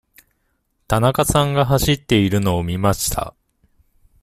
[0.87, 3.35] 田中さんが走っているのを見ました。